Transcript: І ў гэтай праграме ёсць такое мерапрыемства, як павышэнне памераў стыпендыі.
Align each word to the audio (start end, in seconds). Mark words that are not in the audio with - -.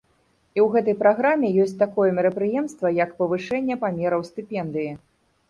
І 0.57 0.59
ў 0.65 0.75
гэтай 0.75 0.95
праграме 1.03 1.51
ёсць 1.63 1.75
такое 1.83 2.09
мерапрыемства, 2.21 2.93
як 3.03 3.13
павышэнне 3.21 3.79
памераў 3.85 4.27
стыпендыі. 4.33 4.91